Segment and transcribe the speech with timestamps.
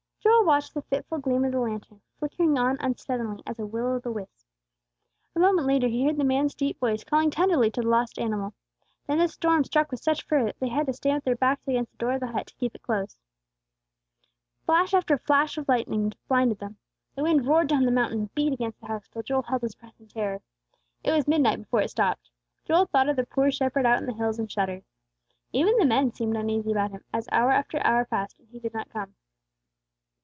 [0.23, 3.99] Joel watched the fitful gleam of the lantern, flickering on unsteadily as a will o'
[3.99, 4.45] the wisp.
[5.35, 8.53] A moment later he heard the man's deep voice calling tenderly to the lost animal;
[9.07, 11.67] then the storm struck with such fury that they had to stand with their backs
[11.67, 13.17] against the door of the hut to keep it closed.
[14.65, 16.77] Flash after flash of lightning blinded them.
[17.15, 19.75] The wind roared down the mountain and beat against the house till Joel held his
[19.75, 20.41] breath in terror.
[21.03, 22.29] It was midnight before it stopped.
[22.65, 24.83] Joel thought of the poor shepherd out on the hills, and shuddered.
[25.53, 28.73] Even the men seemed uneasy about him, as hour after hour passed, and he did
[28.73, 29.15] not come.